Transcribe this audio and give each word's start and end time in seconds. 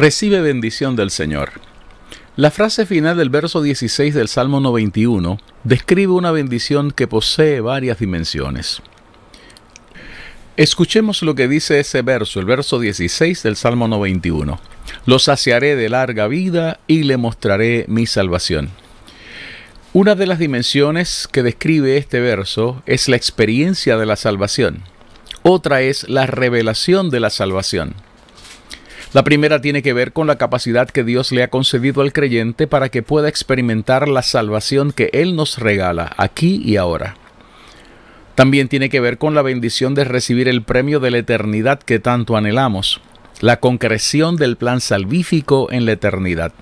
Recibe 0.00 0.40
bendición 0.40 0.96
del 0.96 1.10
Señor. 1.10 1.50
La 2.34 2.50
frase 2.50 2.86
final 2.86 3.18
del 3.18 3.28
verso 3.28 3.60
16 3.60 4.14
del 4.14 4.28
Salmo 4.28 4.58
91 4.58 5.38
describe 5.62 6.14
una 6.14 6.30
bendición 6.30 6.90
que 6.90 7.06
posee 7.06 7.60
varias 7.60 7.98
dimensiones. 7.98 8.80
Escuchemos 10.56 11.22
lo 11.22 11.34
que 11.34 11.48
dice 11.48 11.80
ese 11.80 12.00
verso, 12.00 12.40
el 12.40 12.46
verso 12.46 12.80
16 12.80 13.42
del 13.42 13.56
Salmo 13.56 13.88
91. 13.88 14.58
Lo 15.04 15.18
saciaré 15.18 15.76
de 15.76 15.90
larga 15.90 16.28
vida 16.28 16.80
y 16.86 17.02
le 17.02 17.18
mostraré 17.18 17.84
mi 17.86 18.06
salvación. 18.06 18.70
Una 19.92 20.14
de 20.14 20.26
las 20.26 20.38
dimensiones 20.38 21.28
que 21.30 21.42
describe 21.42 21.98
este 21.98 22.20
verso 22.20 22.82
es 22.86 23.06
la 23.10 23.16
experiencia 23.16 23.98
de 23.98 24.06
la 24.06 24.16
salvación. 24.16 24.82
Otra 25.42 25.82
es 25.82 26.08
la 26.08 26.24
revelación 26.24 27.10
de 27.10 27.20
la 27.20 27.28
salvación. 27.28 27.94
La 29.12 29.24
primera 29.24 29.60
tiene 29.60 29.82
que 29.82 29.92
ver 29.92 30.12
con 30.12 30.28
la 30.28 30.36
capacidad 30.36 30.88
que 30.88 31.02
Dios 31.02 31.32
le 31.32 31.42
ha 31.42 31.50
concedido 31.50 32.00
al 32.00 32.12
creyente 32.12 32.68
para 32.68 32.90
que 32.90 33.02
pueda 33.02 33.28
experimentar 33.28 34.08
la 34.08 34.22
salvación 34.22 34.92
que 34.92 35.10
Él 35.12 35.34
nos 35.34 35.58
regala 35.58 36.12
aquí 36.16 36.62
y 36.64 36.76
ahora. 36.76 37.16
También 38.36 38.68
tiene 38.68 38.88
que 38.88 39.00
ver 39.00 39.18
con 39.18 39.34
la 39.34 39.42
bendición 39.42 39.96
de 39.96 40.04
recibir 40.04 40.46
el 40.46 40.62
premio 40.62 41.00
de 41.00 41.10
la 41.10 41.18
eternidad 41.18 41.80
que 41.80 41.98
tanto 41.98 42.36
anhelamos, 42.36 43.00
la 43.40 43.58
concreción 43.58 44.36
del 44.36 44.56
plan 44.56 44.80
salvífico 44.80 45.72
en 45.72 45.86
la 45.86 45.92
eternidad. 45.92 46.52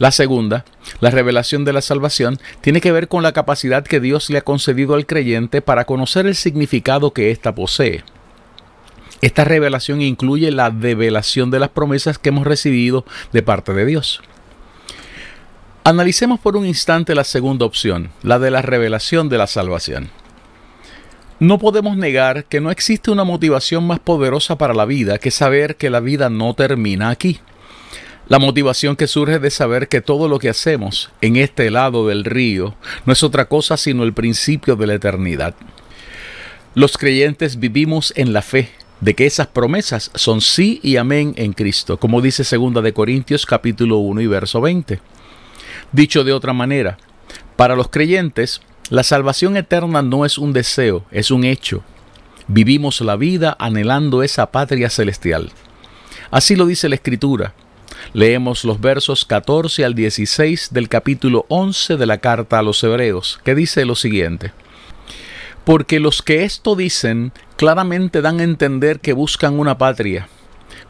La 0.00 0.10
segunda, 0.10 0.64
la 0.98 1.10
revelación 1.10 1.64
de 1.64 1.72
la 1.72 1.80
salvación, 1.80 2.40
tiene 2.60 2.80
que 2.80 2.90
ver 2.90 3.06
con 3.06 3.22
la 3.22 3.32
capacidad 3.32 3.84
que 3.84 4.00
Dios 4.00 4.30
le 4.30 4.38
ha 4.38 4.42
concedido 4.42 4.94
al 4.94 5.06
creyente 5.06 5.62
para 5.62 5.84
conocer 5.84 6.26
el 6.26 6.34
significado 6.34 7.12
que 7.12 7.30
ésta 7.30 7.54
posee. 7.54 8.02
Esta 9.20 9.44
revelación 9.44 10.00
incluye 10.00 10.50
la 10.50 10.70
develación 10.70 11.50
de 11.50 11.60
las 11.60 11.68
promesas 11.68 12.18
que 12.18 12.30
hemos 12.30 12.46
recibido 12.46 13.04
de 13.32 13.42
parte 13.42 13.74
de 13.74 13.84
Dios. 13.84 14.22
Analicemos 15.84 16.40
por 16.40 16.56
un 16.56 16.66
instante 16.66 17.14
la 17.14 17.24
segunda 17.24 17.66
opción, 17.66 18.10
la 18.22 18.38
de 18.38 18.50
la 18.50 18.62
revelación 18.62 19.28
de 19.28 19.38
la 19.38 19.46
salvación. 19.46 20.10
No 21.38 21.58
podemos 21.58 21.96
negar 21.96 22.44
que 22.44 22.60
no 22.60 22.70
existe 22.70 23.10
una 23.10 23.24
motivación 23.24 23.86
más 23.86 23.98
poderosa 23.98 24.58
para 24.58 24.74
la 24.74 24.84
vida 24.84 25.18
que 25.18 25.30
saber 25.30 25.76
que 25.76 25.88
la 25.88 26.00
vida 26.00 26.28
no 26.28 26.52
termina 26.52 27.08
aquí. 27.08 27.40
La 28.28 28.38
motivación 28.38 28.94
que 28.94 29.06
surge 29.06 29.38
de 29.38 29.50
saber 29.50 29.88
que 29.88 30.02
todo 30.02 30.28
lo 30.28 30.38
que 30.38 30.50
hacemos 30.50 31.10
en 31.22 31.36
este 31.36 31.70
lado 31.70 32.06
del 32.06 32.24
río 32.24 32.76
no 33.06 33.12
es 33.12 33.22
otra 33.22 33.46
cosa 33.46 33.76
sino 33.76 34.04
el 34.04 34.12
principio 34.12 34.76
de 34.76 34.86
la 34.86 34.94
eternidad. 34.94 35.54
Los 36.74 36.98
creyentes 36.98 37.58
vivimos 37.58 38.12
en 38.16 38.32
la 38.32 38.42
fe, 38.42 38.68
de 39.00 39.14
que 39.14 39.26
esas 39.26 39.46
promesas 39.46 40.10
son 40.14 40.40
sí 40.40 40.80
y 40.82 40.96
amén 40.96 41.34
en 41.36 41.52
Cristo, 41.52 41.98
como 41.98 42.20
dice 42.20 42.44
2 42.44 42.82
de 42.82 42.92
Corintios 42.92 43.46
capítulo 43.46 43.98
1 43.98 44.20
y 44.20 44.26
verso 44.26 44.60
20. 44.60 45.00
Dicho 45.92 46.24
de 46.24 46.32
otra 46.32 46.52
manera, 46.52 46.98
para 47.56 47.76
los 47.76 47.88
creyentes, 47.88 48.60
la 48.90 49.02
salvación 49.02 49.56
eterna 49.56 50.02
no 50.02 50.24
es 50.24 50.38
un 50.38 50.52
deseo, 50.52 51.04
es 51.10 51.30
un 51.30 51.44
hecho. 51.44 51.82
Vivimos 52.48 53.00
la 53.00 53.16
vida 53.16 53.56
anhelando 53.58 54.22
esa 54.22 54.50
patria 54.50 54.90
celestial. 54.90 55.50
Así 56.30 56.56
lo 56.56 56.66
dice 56.66 56.88
la 56.88 56.96
Escritura. 56.96 57.54
Leemos 58.12 58.64
los 58.64 58.80
versos 58.80 59.24
14 59.24 59.84
al 59.84 59.94
16 59.94 60.70
del 60.72 60.88
capítulo 60.88 61.46
11 61.48 61.96
de 61.96 62.06
la 62.06 62.18
carta 62.18 62.58
a 62.58 62.62
los 62.62 62.82
Hebreos, 62.82 63.40
que 63.44 63.54
dice 63.54 63.84
lo 63.84 63.94
siguiente. 63.94 64.52
Porque 65.64 66.00
los 66.00 66.22
que 66.22 66.44
esto 66.44 66.74
dicen 66.74 67.32
claramente 67.56 68.22
dan 68.22 68.40
a 68.40 68.44
entender 68.44 69.00
que 69.00 69.12
buscan 69.12 69.58
una 69.58 69.78
patria, 69.78 70.28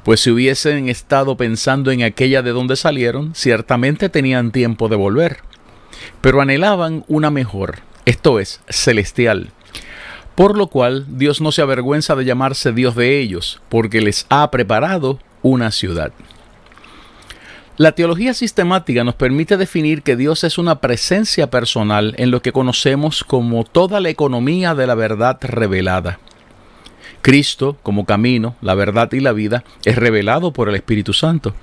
pues 0.04 0.20
si 0.20 0.30
hubiesen 0.30 0.88
estado 0.88 1.36
pensando 1.36 1.90
en 1.90 2.02
aquella 2.02 2.42
de 2.42 2.52
donde 2.52 2.76
salieron, 2.76 3.34
ciertamente 3.34 4.08
tenían 4.08 4.50
tiempo 4.52 4.88
de 4.88 4.96
volver, 4.96 5.38
pero 6.20 6.40
anhelaban 6.40 7.04
una 7.08 7.30
mejor, 7.30 7.80
esto 8.06 8.38
es, 8.40 8.60
celestial. 8.68 9.50
Por 10.34 10.56
lo 10.56 10.68
cual 10.68 11.04
Dios 11.08 11.40
no 11.40 11.52
se 11.52 11.62
avergüenza 11.62 12.14
de 12.16 12.24
llamarse 12.24 12.72
Dios 12.72 12.94
de 12.94 13.20
ellos, 13.20 13.60
porque 13.68 14.00
les 14.00 14.26
ha 14.30 14.50
preparado 14.50 15.18
una 15.42 15.70
ciudad. 15.70 16.12
La 17.76 17.92
teología 17.92 18.34
sistemática 18.34 19.04
nos 19.04 19.14
permite 19.14 19.56
definir 19.56 20.02
que 20.02 20.16
Dios 20.16 20.44
es 20.44 20.58
una 20.58 20.80
presencia 20.80 21.50
personal 21.50 22.14
en 22.18 22.30
lo 22.30 22.42
que 22.42 22.52
conocemos 22.52 23.24
como 23.24 23.64
toda 23.64 24.00
la 24.00 24.10
economía 24.10 24.74
de 24.74 24.86
la 24.86 24.94
verdad 24.94 25.38
revelada. 25.40 26.18
Cristo, 27.22 27.76
como 27.82 28.04
camino, 28.04 28.54
la 28.60 28.74
verdad 28.74 29.10
y 29.12 29.20
la 29.20 29.32
vida, 29.32 29.64
es 29.84 29.96
revelado 29.96 30.52
por 30.52 30.68
el 30.68 30.74
Espíritu 30.74 31.12
Santo. 31.12 31.54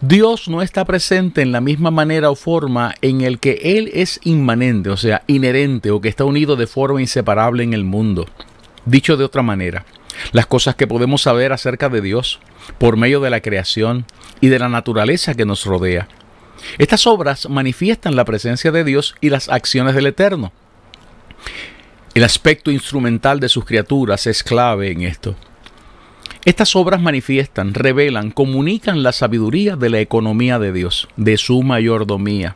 Dios 0.00 0.48
no 0.48 0.62
está 0.62 0.84
presente 0.84 1.42
en 1.42 1.52
la 1.52 1.60
misma 1.60 1.90
manera 1.90 2.30
o 2.30 2.34
forma 2.34 2.94
en 3.00 3.20
el 3.20 3.38
que 3.38 3.60
Él 3.62 3.90
es 3.92 4.20
inmanente, 4.24 4.90
o 4.90 4.96
sea, 4.96 5.22
inherente 5.26 5.90
o 5.90 6.00
que 6.00 6.08
está 6.08 6.24
unido 6.24 6.56
de 6.56 6.66
forma 6.66 7.00
inseparable 7.00 7.62
en 7.62 7.74
el 7.74 7.84
mundo. 7.84 8.26
Dicho 8.86 9.16
de 9.16 9.24
otra 9.24 9.42
manera, 9.42 9.84
las 10.32 10.46
cosas 10.46 10.74
que 10.74 10.86
podemos 10.86 11.22
saber 11.22 11.52
acerca 11.52 11.88
de 11.88 12.00
Dios 12.00 12.40
por 12.78 12.96
medio 12.96 13.20
de 13.20 13.30
la 13.30 13.40
creación 13.40 14.04
y 14.40 14.48
de 14.48 14.58
la 14.58 14.68
naturaleza 14.68 15.34
que 15.34 15.46
nos 15.46 15.64
rodea. 15.64 16.08
Estas 16.78 17.06
obras 17.06 17.48
manifiestan 17.48 18.16
la 18.16 18.24
presencia 18.24 18.72
de 18.72 18.84
Dios 18.84 19.14
y 19.20 19.30
las 19.30 19.48
acciones 19.48 19.94
del 19.94 20.06
Eterno. 20.06 20.52
El 22.14 22.24
aspecto 22.24 22.70
instrumental 22.70 23.40
de 23.40 23.48
sus 23.48 23.64
criaturas 23.64 24.26
es 24.26 24.42
clave 24.42 24.90
en 24.90 25.02
esto. 25.02 25.34
Estas 26.44 26.76
obras 26.76 27.00
manifiestan, 27.00 27.74
revelan, 27.74 28.30
comunican 28.30 29.02
la 29.02 29.12
sabiduría 29.12 29.76
de 29.76 29.90
la 29.90 30.00
economía 30.00 30.58
de 30.58 30.72
Dios, 30.72 31.08
de 31.16 31.38
su 31.38 31.62
mayordomía. 31.62 32.54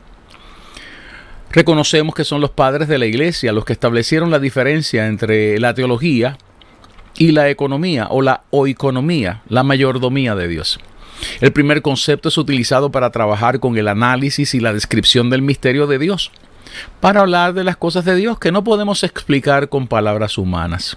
Reconocemos 1.51 2.15
que 2.15 2.25
son 2.25 2.41
los 2.41 2.51
padres 2.51 2.89
de 2.89 2.99
la 2.99 3.07
Iglesia 3.07 3.53
los 3.53 3.65
que 3.65 3.73
establecieron 3.73 4.31
la 4.31 4.39
diferencia 4.39 5.07
entre 5.07 5.59
la 5.59 5.75
teología 5.75 6.37
y 7.17 7.33
la 7.33 7.49
economía 7.49 8.09
o 8.11 8.23
la 8.23 8.43
oeconomía, 8.51 9.43
la 9.49 9.63
mayordomía 9.63 10.35
de 10.35 10.49
Dios. 10.49 10.79
El 11.41 11.53
primer 11.53 11.83
concepto 11.83 12.29
es 12.29 12.39
utilizado 12.39 12.91
para 12.91 13.11
trabajar 13.11 13.61
con 13.61 13.77
el 13.77 13.89
análisis 13.89 14.55
y 14.55 14.61
la 14.61 14.73
descripción 14.73 15.31
del 15.31 15.43
misterio 15.43 15.87
de 15.87 15.99
Dios, 15.99 16.31
para 17.01 17.21
hablar 17.21 17.55
de 17.55 17.65
las 17.65 17.77
cosas 17.77 18.05
de 18.05 18.15
Dios 18.15 18.39
que 18.39 18.53
no 18.53 18.63
podemos 18.63 19.03
explicar 19.03 19.69
con 19.69 19.89
palabras 19.89 20.39
humanas. 20.39 20.97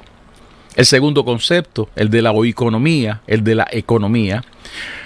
El 0.76 0.86
segundo 0.86 1.26
concepto, 1.26 1.90
el 1.96 2.10
de 2.10 2.22
la 2.22 2.32
oeconomía, 2.32 3.22
el 3.28 3.44
de 3.44 3.56
la 3.56 3.68
economía, 3.72 4.44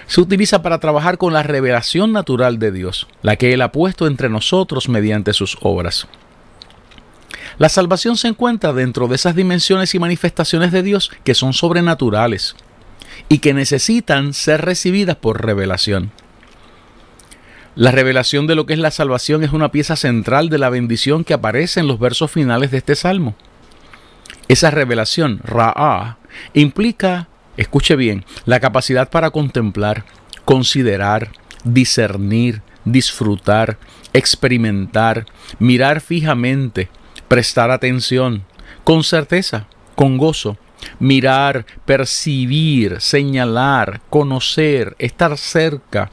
se 0.05 0.21
utiliza 0.21 0.61
para 0.61 0.79
trabajar 0.79 1.17
con 1.17 1.33
la 1.33 1.41
revelación 1.41 2.11
natural 2.11 2.59
de 2.59 2.71
Dios, 2.71 3.07
la 3.23 3.35
que 3.35 3.53
Él 3.53 3.61
ha 3.61 3.71
puesto 3.71 4.05
entre 4.05 4.29
nosotros 4.29 4.89
mediante 4.89 5.33
sus 5.33 5.57
obras. 5.61 6.07
La 7.57 7.69
salvación 7.69 8.17
se 8.17 8.27
encuentra 8.27 8.73
dentro 8.73 9.07
de 9.07 9.15
esas 9.15 9.35
dimensiones 9.35 9.95
y 9.95 9.99
manifestaciones 9.99 10.71
de 10.71 10.83
Dios 10.83 11.11
que 11.23 11.33
son 11.33 11.53
sobrenaturales 11.53 12.55
y 13.29 13.39
que 13.39 13.53
necesitan 13.53 14.33
ser 14.33 14.61
recibidas 14.61 15.15
por 15.15 15.43
revelación. 15.43 16.11
La 17.75 17.91
revelación 17.91 18.45
de 18.45 18.55
lo 18.55 18.65
que 18.65 18.73
es 18.73 18.79
la 18.79 18.91
salvación 18.91 19.43
es 19.43 19.51
una 19.51 19.71
pieza 19.71 19.95
central 19.95 20.49
de 20.49 20.57
la 20.57 20.69
bendición 20.69 21.23
que 21.23 21.33
aparece 21.33 21.79
en 21.79 21.87
los 21.87 21.99
versos 21.99 22.31
finales 22.31 22.71
de 22.71 22.77
este 22.77 22.95
salmo. 22.95 23.35
Esa 24.47 24.71
revelación, 24.71 25.39
Ra'ah, 25.43 26.17
implica, 26.53 27.27
escuche 27.57 27.95
bien, 27.95 28.25
la 28.45 28.59
capacidad 28.59 29.09
para 29.09 29.31
contemplar, 29.31 30.05
considerar, 30.45 31.31
discernir, 31.63 32.61
disfrutar, 32.85 33.77
experimentar, 34.13 35.25
mirar 35.59 35.99
fijamente, 36.01 36.89
prestar 37.27 37.71
atención, 37.71 38.43
con 38.83 39.03
certeza, 39.03 39.67
con 39.95 40.17
gozo, 40.17 40.57
mirar, 40.99 41.65
percibir, 41.85 43.01
señalar, 43.01 44.01
conocer, 44.09 44.95
estar 44.99 45.37
cerca, 45.37 46.09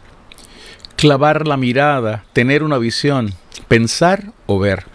clavar 0.97 1.47
la 1.47 1.56
mirada, 1.56 2.25
tener 2.32 2.62
una 2.62 2.79
visión, 2.79 3.35
pensar 3.69 4.32
o 4.47 4.58
ver. 4.58 4.92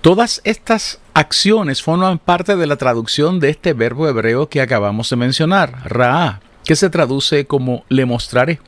Todas 0.00 0.40
estas 0.44 1.00
acciones 1.12 1.82
forman 1.82 2.18
parte 2.18 2.54
de 2.54 2.66
la 2.66 2.76
traducción 2.76 3.40
de 3.40 3.50
este 3.50 3.72
verbo 3.72 4.08
hebreo 4.08 4.48
que 4.48 4.60
acabamos 4.60 5.10
de 5.10 5.16
mencionar, 5.16 5.82
ra'a, 5.86 6.40
que 6.64 6.76
se 6.76 6.88
traduce 6.88 7.46
como 7.46 7.84
le 7.88 8.06
mostraré. 8.06 8.60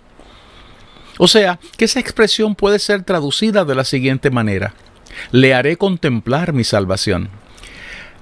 O 1.19 1.29
sea, 1.29 1.61
que 1.77 1.85
esa 1.85 2.01
expresión 2.01 2.57
puede 2.57 2.81
ser 2.81 3.05
traducida 3.05 3.65
de 3.65 3.75
la 3.77 3.85
siguiente 3.85 4.31
manera. 4.31 4.75
Le 5.31 5.55
haré 5.55 5.77
contemplar 5.77 6.53
mi 6.53 6.65
salvación. 6.65 7.29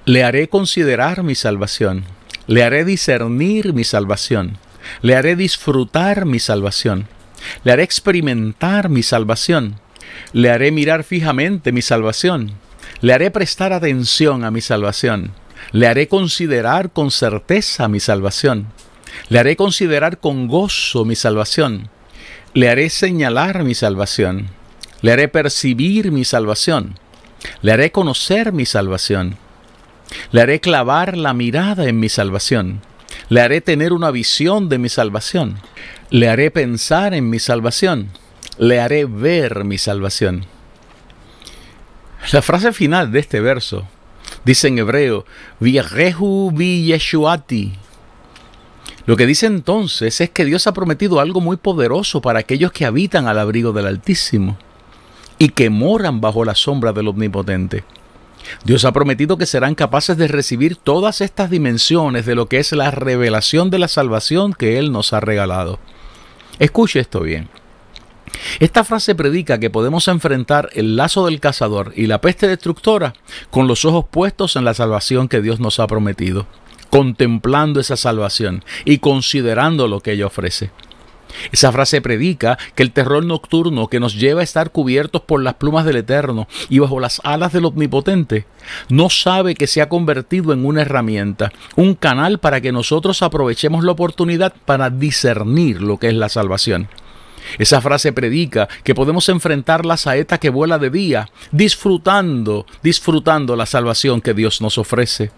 Le 0.05 0.23
haré 0.23 0.47
considerar 0.47 1.23
mi 1.23 1.33
salvación. 1.33 2.03
Le 2.45 2.63
haré 2.63 2.85
discernir 2.85 3.73
mi 3.73 3.85
salvación. 3.85 4.57
Le 5.01 5.15
haré 5.15 5.35
disfrutar 5.35 6.25
mi 6.25 6.39
salvación. 6.39 7.07
Le 7.63 7.71
haré 7.71 7.83
experimentar 7.83 8.89
mi 8.89 9.01
salvación. 9.01 9.79
Le 10.31 10.51
haré 10.51 10.71
mirar 10.71 11.03
fijamente 11.03 11.71
mi 11.71 11.81
salvación. 11.81 12.53
Le 13.01 13.13
haré 13.13 13.31
prestar 13.31 13.71
atención 13.71 14.43
a 14.43 14.51
mi 14.51 14.59
salvación. 14.59 15.31
Le 15.71 15.87
haré 15.87 16.09
considerar 16.09 16.91
con 16.91 17.11
certeza 17.11 17.87
mi 17.87 18.01
salvación. 18.01 18.67
Le 19.29 19.39
haré 19.39 19.55
considerar 19.55 20.19
con 20.19 20.47
gozo 20.47 21.05
mi 21.05 21.15
salvación. 21.15 21.89
Le 22.53 22.69
haré 22.69 22.89
señalar 22.89 23.63
mi 23.63 23.73
salvación. 23.73 24.49
Le 25.01 25.13
haré 25.13 25.29
percibir 25.29 26.11
mi 26.11 26.25
salvación. 26.25 26.99
Le 27.61 27.71
haré 27.71 27.91
conocer 27.93 28.51
mi 28.51 28.65
salvación. 28.65 29.37
Le 30.31 30.41
haré 30.41 30.59
clavar 30.59 31.15
la 31.15 31.33
mirada 31.33 31.87
en 31.87 32.01
mi 32.01 32.09
salvación. 32.09 32.81
Le 33.29 33.39
haré 33.39 33.61
tener 33.61 33.93
una 33.93 34.11
visión 34.11 34.67
de 34.67 34.77
mi 34.77 34.89
salvación. 34.89 35.59
Le 36.09 36.27
haré 36.27 36.51
pensar 36.51 37.13
en 37.13 37.29
mi 37.29 37.39
salvación. 37.39 38.09
Le 38.57 38.81
haré 38.81 39.05
ver 39.05 39.63
mi 39.63 39.77
salvación. 39.77 40.45
La 42.31 42.41
frase 42.41 42.71
final 42.73 43.11
de 43.11 43.19
este 43.19 43.39
verso 43.39 43.87
dice 44.45 44.67
en 44.67 44.77
hebreo, 44.77 45.25
Vierehu 45.59 46.51
vi 46.51 46.85
Yeshuati, 46.85 47.73
lo 49.09 49.17
que 49.17 49.25
dice 49.25 49.47
entonces 49.47 50.21
es 50.21 50.29
que 50.29 50.45
Dios 50.45 50.67
ha 50.67 50.73
prometido 50.73 51.19
algo 51.19 51.41
muy 51.41 51.57
poderoso 51.57 52.21
para 52.21 52.37
aquellos 52.37 52.71
que 52.71 52.85
habitan 52.85 53.27
al 53.27 53.39
abrigo 53.39 53.73
del 53.73 53.87
Altísimo 53.87 54.55
y 55.39 55.49
que 55.49 55.71
moran 55.71 56.21
bajo 56.21 56.45
la 56.45 56.53
sombra 56.53 56.93
del 56.93 57.07
Omnipotente. 57.07 57.83
Dios 58.65 58.85
ha 58.85 58.91
prometido 58.91 59.37
que 59.37 59.47
serán 59.47 59.73
capaces 59.73 60.15
de 60.15 60.27
recibir 60.27 60.75
todas 60.75 61.21
estas 61.21 61.49
dimensiones 61.49 62.27
de 62.27 62.35
lo 62.35 62.47
que 62.47 62.59
es 62.59 62.71
la 62.71 62.91
revelación 62.91 63.71
de 63.71 63.79
la 63.79 63.87
salvación 63.87 64.53
que 64.53 64.77
Él 64.77 64.91
nos 64.91 65.11
ha 65.13 65.19
regalado. 65.19 65.79
Escuche 66.59 66.99
esto 66.99 67.21
bien. 67.21 67.49
Esta 68.59 68.83
frase 68.83 69.15
predica 69.15 69.59
que 69.59 69.69
podemos 69.69 70.07
enfrentar 70.07 70.69
el 70.73 70.95
lazo 70.95 71.25
del 71.25 71.39
cazador 71.39 71.93
y 71.95 72.07
la 72.07 72.21
peste 72.21 72.47
destructora 72.47 73.13
con 73.49 73.67
los 73.67 73.85
ojos 73.85 74.05
puestos 74.09 74.55
en 74.55 74.65
la 74.65 74.73
salvación 74.73 75.27
que 75.27 75.41
Dios 75.41 75.59
nos 75.59 75.79
ha 75.79 75.87
prometido 75.87 76.47
contemplando 76.89 77.79
esa 77.79 77.95
salvación 77.95 78.63
y 78.85 78.97
considerando 78.99 79.87
lo 79.87 80.01
que 80.01 80.13
ella 80.13 80.27
ofrece. 80.27 80.71
Esa 81.51 81.71
frase 81.71 82.01
predica 82.01 82.57
que 82.73 82.81
el 82.81 82.91
terror 82.91 83.23
nocturno 83.23 83.87
que 83.87 83.99
nos 83.99 84.15
lleva 84.15 84.41
a 84.41 84.43
estar 84.43 84.71
cubiertos 84.71 85.21
por 85.21 85.43
las 85.43 85.53
plumas 85.53 85.85
del 85.85 85.97
Eterno 85.97 86.47
y 86.69 86.79
bajo 86.79 86.99
las 86.99 87.21
alas 87.23 87.53
del 87.53 87.65
Omnipotente 87.65 88.45
no 88.89 89.11
sabe 89.11 89.53
que 89.53 89.67
se 89.67 89.81
ha 89.81 89.89
convertido 89.89 90.53
en 90.53 90.65
una 90.65 90.81
herramienta, 90.81 91.51
un 91.75 91.93
canal 91.93 92.39
para 92.39 92.61
que 92.61 92.71
nosotros 92.71 93.21
aprovechemos 93.21 93.83
la 93.83 93.91
oportunidad 93.91 94.53
para 94.65 94.89
discernir 94.89 95.81
lo 95.81 95.97
que 95.97 96.07
es 96.07 96.15
la 96.15 96.29
salvación. 96.29 96.89
Esa 97.57 97.81
frase 97.81 98.13
predica 98.13 98.67
que 98.83 98.95
podemos 98.95 99.27
enfrentar 99.29 99.85
la 99.85 99.97
saeta 99.97 100.37
que 100.37 100.49
vuela 100.49 100.77
de 100.77 100.89
día, 100.89 101.29
disfrutando, 101.51 102.65
disfrutando 102.83 103.55
la 103.55 103.65
salvación 103.65 104.21
que 104.21 104.33
Dios 104.33 104.61
nos 104.61 104.77
ofrece. 104.77 105.31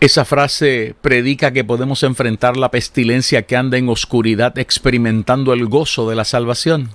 Esa 0.00 0.24
frase 0.24 0.94
predica 1.00 1.52
que 1.52 1.64
podemos 1.64 2.04
enfrentar 2.04 2.56
la 2.56 2.70
pestilencia 2.70 3.42
que 3.42 3.56
anda 3.56 3.78
en 3.78 3.88
oscuridad 3.88 4.56
experimentando 4.58 5.52
el 5.52 5.66
gozo 5.66 6.08
de 6.08 6.14
la 6.14 6.24
salvación. 6.24 6.90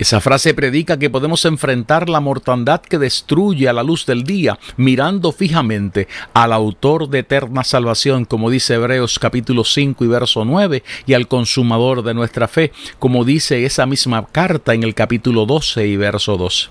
Esa 0.00 0.22
frase 0.22 0.54
predica 0.54 0.98
que 0.98 1.10
podemos 1.10 1.44
enfrentar 1.44 2.08
la 2.08 2.20
mortandad 2.20 2.80
que 2.80 2.96
destruye 2.96 3.68
a 3.68 3.74
la 3.74 3.82
luz 3.82 4.06
del 4.06 4.24
día, 4.24 4.58
mirando 4.78 5.30
fijamente 5.30 6.08
al 6.32 6.54
autor 6.54 7.10
de 7.10 7.18
eterna 7.18 7.64
salvación, 7.64 8.24
como 8.24 8.48
dice 8.48 8.76
Hebreos 8.76 9.18
capítulo 9.18 9.62
5 9.62 10.02
y 10.02 10.08
verso 10.08 10.46
9, 10.46 10.82
y 11.04 11.12
al 11.12 11.28
consumador 11.28 12.02
de 12.02 12.14
nuestra 12.14 12.48
fe, 12.48 12.72
como 12.98 13.26
dice 13.26 13.66
esa 13.66 13.84
misma 13.84 14.26
carta 14.26 14.72
en 14.72 14.84
el 14.84 14.94
capítulo 14.94 15.44
12 15.44 15.86
y 15.86 15.98
verso 15.98 16.38
2. 16.38 16.70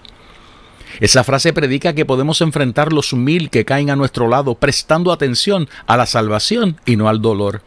Esa 1.00 1.24
frase 1.24 1.54
predica 1.54 1.94
que 1.94 2.08
podemos 2.08 2.42
enfrentar 2.42 2.92
los 2.92 3.14
mil 3.14 3.52
que 3.52 3.64
caen 3.64 3.92
a 3.92 3.96
nuestro 3.96 4.28
lado 4.28 4.56
prestando 4.56 5.12
atención 5.12 5.70
a 5.86 5.98
la 5.98 6.08
salvación 6.08 6.78
y 6.84 6.96
no 6.96 7.08
al 7.08 7.22
dolor. 7.22 7.62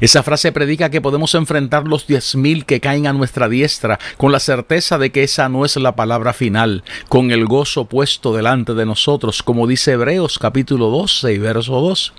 Esa 0.00 0.22
frase 0.22 0.52
predica 0.52 0.90
que 0.90 1.00
podemos 1.00 1.34
enfrentar 1.34 1.86
los 1.86 2.06
diez 2.06 2.34
mil 2.36 2.64
que 2.64 2.80
caen 2.80 3.06
a 3.06 3.12
nuestra 3.12 3.48
diestra 3.48 3.98
con 4.16 4.32
la 4.32 4.40
certeza 4.40 4.98
de 4.98 5.10
que 5.10 5.22
esa 5.22 5.48
no 5.48 5.64
es 5.64 5.76
la 5.76 5.96
palabra 5.96 6.32
final, 6.32 6.84
con 7.08 7.30
el 7.30 7.46
gozo 7.46 7.86
puesto 7.86 8.34
delante 8.34 8.74
de 8.74 8.86
nosotros, 8.86 9.42
como 9.42 9.66
dice 9.66 9.92
Hebreos 9.92 10.38
capítulo 10.38 10.88
12 10.90 11.32
y 11.32 11.38
verso 11.38 11.80
2. 11.80 12.12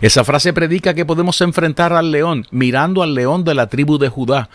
Esa 0.00 0.24
frase 0.24 0.52
predica 0.52 0.94
que 0.94 1.04
podemos 1.04 1.40
enfrentar 1.40 1.92
al 1.92 2.10
león 2.10 2.46
mirando 2.50 3.02
al 3.02 3.14
león 3.14 3.44
de 3.44 3.54
la 3.54 3.66
tribu 3.66 3.98
de 3.98 4.08
Judá. 4.08 4.48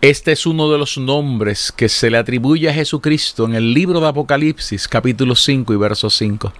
Este 0.00 0.32
es 0.32 0.46
uno 0.46 0.70
de 0.70 0.78
los 0.78 0.98
nombres 0.98 1.72
que 1.72 1.88
se 1.88 2.10
le 2.10 2.18
atribuye 2.18 2.68
a 2.68 2.74
Jesucristo 2.74 3.46
en 3.46 3.54
el 3.54 3.74
libro 3.74 4.00
de 4.00 4.08
Apocalipsis 4.08 4.86
capítulo 4.86 5.34
5 5.34 5.72
y 5.72 5.76
verso 5.76 6.10
5. 6.10 6.52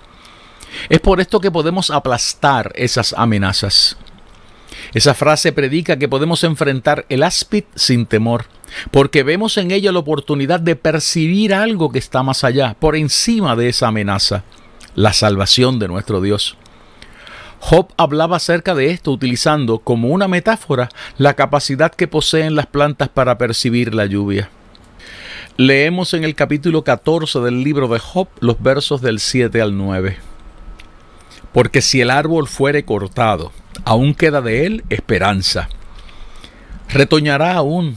Es 0.88 1.00
por 1.00 1.20
esto 1.20 1.40
que 1.40 1.50
podemos 1.50 1.90
aplastar 1.90 2.72
esas 2.74 3.14
amenazas. 3.16 3.96
Esa 4.94 5.12
frase 5.12 5.52
predica 5.52 5.98
que 5.98 6.08
podemos 6.08 6.44
enfrentar 6.44 7.04
el 7.08 7.24
áspid 7.24 7.64
sin 7.74 8.06
temor, 8.06 8.46
porque 8.92 9.24
vemos 9.24 9.58
en 9.58 9.72
ella 9.72 9.90
la 9.90 9.98
oportunidad 9.98 10.60
de 10.60 10.76
percibir 10.76 11.52
algo 11.52 11.90
que 11.90 11.98
está 11.98 12.22
más 12.22 12.44
allá, 12.44 12.76
por 12.78 12.94
encima 12.94 13.56
de 13.56 13.68
esa 13.68 13.88
amenaza, 13.88 14.44
la 14.94 15.12
salvación 15.12 15.80
de 15.80 15.88
nuestro 15.88 16.20
Dios. 16.20 16.56
Job 17.58 17.88
hablaba 17.96 18.36
acerca 18.36 18.74
de 18.76 18.90
esto 18.90 19.10
utilizando 19.10 19.80
como 19.80 20.08
una 20.08 20.28
metáfora 20.28 20.90
la 21.18 21.34
capacidad 21.34 21.92
que 21.92 22.06
poseen 22.06 22.54
las 22.54 22.66
plantas 22.66 23.08
para 23.08 23.36
percibir 23.36 23.94
la 23.94 24.06
lluvia. 24.06 24.48
Leemos 25.56 26.14
en 26.14 26.24
el 26.24 26.36
capítulo 26.36 26.84
14 26.84 27.40
del 27.40 27.64
libro 27.64 27.88
de 27.88 27.98
Job 27.98 28.28
los 28.40 28.62
versos 28.62 29.00
del 29.00 29.18
7 29.18 29.60
al 29.60 29.76
9. 29.76 30.18
Porque 31.52 31.80
si 31.80 32.00
el 32.00 32.10
árbol 32.10 32.48
fuere 32.48 32.84
cortado, 32.84 33.50
aún 33.84 34.14
queda 34.14 34.40
de 34.40 34.66
él 34.66 34.84
esperanza. 34.88 35.68
Retoñará 36.88 37.54
aún, 37.54 37.96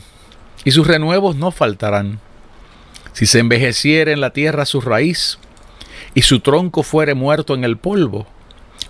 y 0.64 0.72
sus 0.72 0.88
renuevos 0.88 1.36
no 1.36 1.52
faltarán. 1.52 2.20
Si 3.14 3.26
se 3.26 3.40
envejeciere 3.40 4.12
en 4.12 4.22
la 4.22 4.32
tierra 4.32 4.66
su 4.66 4.82
raíz, 4.82 5.40
y 6.14 6.24
su 6.24 6.40
tronco 6.40 6.84
fuere 6.84 7.14
muerto 7.14 7.54
en 7.54 7.64
el 7.64 7.78
polvo, 7.78 8.28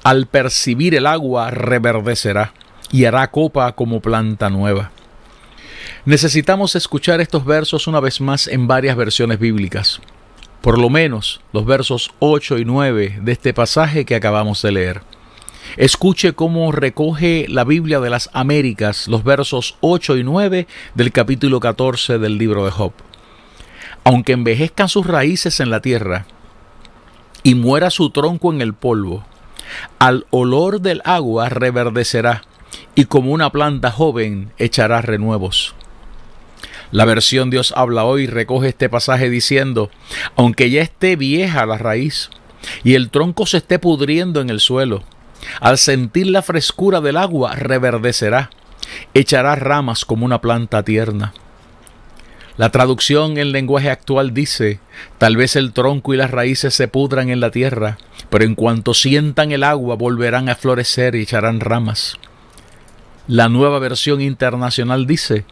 al 0.04 0.28
percibir 0.28 0.96
el 0.96 1.06
agua 1.06 1.52
reverdecerá 1.52 2.54
y 2.92 3.06
hará 3.06 3.30
copa 3.30 3.72
como 3.74 4.00
planta 4.02 4.50
nueva. 4.50 4.92
Necesitamos 6.06 6.76
escuchar 6.76 7.20
estos 7.20 7.46
versos 7.46 7.88
una 7.88 8.00
vez 8.00 8.22
más 8.22 8.48
en 8.48 8.68
varias 8.68 8.96
versiones 8.96 9.40
bíblicas, 9.40 10.00
por 10.62 10.80
lo 10.80 10.90
menos 10.90 11.42
los 11.52 11.66
versos 11.66 12.12
8 12.20 12.60
y 12.60 12.66
9 12.66 13.20
de 13.22 13.32
este 13.32 13.54
pasaje 13.54 14.06
que 14.06 14.16
acabamos 14.16 14.62
de 14.62 14.72
leer. 14.72 15.02
Escuche 15.76 16.34
cómo 16.34 16.72
recoge 16.72 17.46
la 17.50 17.64
Biblia 17.64 18.00
de 18.00 18.10
las 18.10 18.30
Américas 18.34 19.08
los 19.08 19.24
versos 19.24 19.76
8 19.82 20.18
y 20.18 20.24
9 20.24 20.68
del 20.96 21.12
capítulo 21.12 21.60
14 21.60 22.18
del 22.18 22.38
libro 22.38 22.66
de 22.66 22.72
Job. 22.72 22.94
Aunque 24.04 24.32
envejezcan 24.32 24.88
sus 24.88 25.06
raíces 25.06 25.60
en 25.60 25.70
la 25.70 25.82
tierra 25.82 26.26
y 27.44 27.56
muera 27.56 27.90
su 27.90 28.10
tronco 28.10 28.54
en 28.54 28.62
el 28.62 28.74
polvo, 28.74 29.26
al 30.00 30.26
olor 30.32 30.82
del 30.82 31.02
agua 31.04 31.50
reverdecerá 31.50 32.44
y 32.96 33.06
como 33.06 33.32
una 33.32 33.52
planta 33.52 33.92
joven 33.92 34.52
echará 34.58 35.02
renuevos. 35.02 35.76
La 36.92 37.06
versión 37.06 37.50
Dios 37.50 37.74
habla 37.76 38.06
hoy 38.06 38.28
recoge 38.28 38.70
este 38.70 38.88
pasaje 38.88 39.30
diciendo, 39.30 39.92
aunque 40.38 40.70
ya 40.70 40.82
esté 40.82 41.18
vieja 41.18 41.66
la 41.66 41.78
raíz 41.78 42.30
y 42.84 42.96
el 42.96 43.10
tronco 43.10 43.46
se 43.46 43.58
esté 43.58 43.78
pudriendo 43.78 44.40
en 44.40 44.50
el 44.50 44.62
suelo, 44.62 45.04
al 45.60 45.78
sentir 45.78 46.28
la 46.28 46.42
frescura 46.42 47.02
del 47.02 47.18
agua 47.18 47.56
reverdecerá, 47.56 48.50
echará 49.14 49.56
ramas 49.56 50.06
como 50.06 50.26
una 50.26 50.42
planta 50.42 50.84
tierna. 50.84 51.34
La 52.58 52.72
traducción 52.72 53.38
en 53.38 53.52
lenguaje 53.52 53.92
actual 53.92 54.34
dice, 54.34 54.80
tal 55.20 55.38
vez 55.38 55.56
el 55.56 55.74
tronco 55.74 56.16
y 56.16 56.18
las 56.18 56.32
raíces 56.32 56.74
se 56.74 56.88
pudran 56.88 57.30
en 57.30 57.40
la 57.40 57.52
tierra, 57.52 58.00
pero 58.32 58.46
en 58.46 58.56
cuanto 58.56 58.96
sientan 58.96 59.52
el 59.52 59.64
agua 59.64 59.96
volverán 59.96 60.50
a 60.50 60.56
florecer 60.56 61.14
y 61.16 61.22
echarán 61.22 61.60
ramas. 61.60 62.18
La 63.28 63.48
nueva 63.48 63.78
versión 63.78 64.22
internacional 64.22 65.06
dice, 65.06 65.46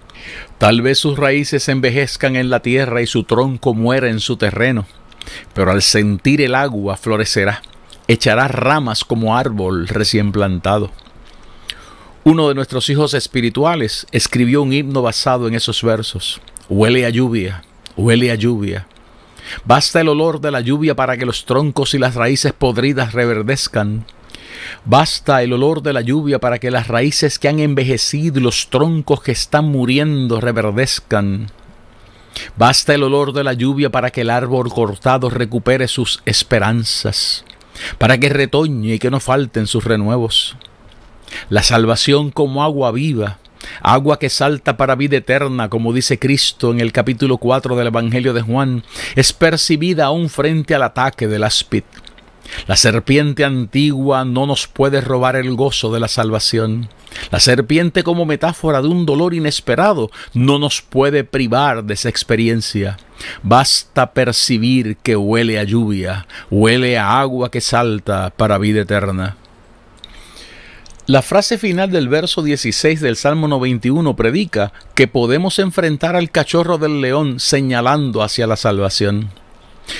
tal 0.58 0.82
vez 0.82 0.98
sus 0.98 1.20
raíces 1.20 1.70
envejezcan 1.70 2.38
en 2.38 2.50
la 2.50 2.62
tierra 2.62 3.02
y 3.04 3.06
su 3.06 3.24
tronco 3.24 3.76
muera 3.76 4.10
en 4.10 4.20
su 4.20 4.38
terreno, 4.38 4.88
pero 5.54 5.72
al 5.72 5.84
sentir 5.84 6.42
el 6.42 6.56
agua 6.56 6.98
florecerá, 6.98 7.62
echará 8.08 8.48
ramas 8.48 9.04
como 9.04 9.38
árbol 9.38 9.88
recién 9.88 10.32
plantado. 10.32 10.92
Uno 12.24 12.48
de 12.48 12.56
nuestros 12.56 12.90
hijos 12.90 13.14
espirituales 13.14 14.08
escribió 14.12 14.64
un 14.64 14.74
himno 14.74 15.02
basado 15.02 15.48
en 15.48 15.54
esos 15.54 15.84
versos. 15.84 16.42
Huele 16.70 17.06
a 17.06 17.10
lluvia, 17.10 17.64
huele 17.96 18.32
a 18.32 18.36
lluvia. 18.36 18.88
Basta 19.64 20.02
el 20.02 20.10
olor 20.10 20.42
de 20.42 20.52
la 20.52 20.62
lluvia 20.62 20.96
para 20.96 21.18
que 21.18 21.26
los 21.26 21.46
troncos 21.46 21.94
y 21.94 22.00
las 22.00 22.16
raíces 22.16 22.54
podridas 22.54 23.14
reverdezcan. 23.14 24.06
Basta 24.86 25.44
el 25.44 25.54
olor 25.54 25.82
de 25.82 25.94
la 25.94 26.02
lluvia 26.02 26.40
para 26.40 26.60
que 26.60 26.72
las 26.72 26.88
raíces 26.88 27.38
que 27.38 27.48
han 27.48 27.60
envejecido 27.60 28.40
y 28.40 28.44
los 28.44 28.70
troncos 28.70 29.22
que 29.22 29.32
están 29.32 29.66
muriendo 29.66 30.42
reverdezcan. 30.42 31.52
Basta 32.58 32.94
el 32.94 33.04
olor 33.04 33.34
de 33.34 33.44
la 33.44 33.54
lluvia 33.54 33.90
para 33.90 34.12
que 34.12 34.22
el 34.22 34.30
árbol 34.30 34.70
cortado 34.70 35.30
recupere 35.30 35.88
sus 35.88 36.22
esperanzas, 36.26 37.46
para 37.98 38.18
que 38.18 38.30
retoñe 38.30 38.96
y 38.96 39.00
que 39.00 39.12
no 39.12 39.20
falten 39.20 39.68
sus 39.68 39.84
renuevos. 39.84 40.58
La 41.50 41.64
salvación 41.64 42.32
como 42.32 42.64
agua 42.64 42.92
viva, 42.92 43.40
agua 43.82 44.20
que 44.20 44.30
salta 44.30 44.78
para 44.78 44.96
vida 44.96 45.18
eterna, 45.18 45.70
como 45.70 45.94
dice 45.94 46.20
Cristo 46.20 46.72
en 46.72 46.80
el 46.80 46.92
capítulo 46.92 47.38
4 47.38 47.76
del 47.76 47.88
Evangelio 47.88 48.34
de 48.34 48.42
Juan, 48.42 48.84
es 49.16 49.34
percibida 49.34 50.06
aún 50.06 50.30
frente 50.30 50.76
al 50.76 50.84
ataque 50.84 51.28
del 51.28 51.44
áspid. 51.44 51.84
La 52.68 52.76
serpiente 52.76 53.44
antigua 53.44 54.24
no 54.24 54.46
nos 54.46 54.68
puede 54.68 55.02
robar 55.02 55.36
el 55.36 55.56
gozo 55.56 55.92
de 55.92 56.00
la 56.00 56.08
salvación. 56.08 56.90
La 57.32 57.40
serpiente 57.40 58.04
como 58.04 58.26
metáfora 58.26 58.82
de 58.82 58.88
un 58.88 59.06
dolor 59.06 59.34
inesperado 59.34 60.12
no 60.34 60.60
nos 60.60 60.82
puede 60.82 61.24
privar 61.24 61.84
de 61.84 61.94
esa 61.94 62.10
experiencia. 62.10 62.98
Basta 63.44 64.12
percibir 64.14 64.98
que 64.98 65.16
huele 65.16 65.60
a 65.60 65.64
lluvia, 65.64 66.28
huele 66.50 66.98
a 66.98 67.20
agua 67.20 67.50
que 67.50 67.62
salta 67.62 68.32
para 68.32 68.58
vida 68.58 68.82
eterna. 68.82 69.38
La 71.08 71.22
frase 71.22 71.60
final 71.60 71.92
del 71.92 72.10
verso 72.10 72.42
16 72.42 73.00
del 73.00 73.16
Salmo 73.16 73.48
91 73.48 74.16
predica 74.16 74.74
que 74.96 75.08
podemos 75.08 75.60
enfrentar 75.60 76.16
al 76.16 76.32
cachorro 76.32 76.80
del 76.80 77.00
león 77.00 77.40
señalando 77.40 78.24
hacia 78.24 78.48
la 78.48 78.56
salvación. 78.56 79.30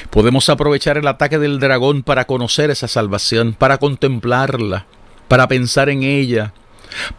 Podemos 0.10 0.50
aprovechar 0.50 0.98
el 0.98 1.08
ataque 1.08 1.38
del 1.38 1.60
dragón 1.60 2.02
para 2.02 2.26
conocer 2.26 2.72
esa 2.72 2.88
salvación, 2.88 3.54
para 3.54 3.78
contemplarla, 3.78 4.88
para 5.28 5.48
pensar 5.48 5.90
en 5.90 6.02
ella, 6.02 6.54